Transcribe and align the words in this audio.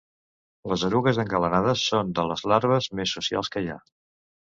Les 0.69 0.85
erugues 0.87 1.19
engalanades 1.23 1.83
son 1.89 2.09
de 2.19 2.25
les 2.31 2.45
larves 2.53 2.87
més 3.01 3.13
socials 3.19 3.53
que 3.57 3.65
hi 3.67 3.71
ha. 3.75 3.77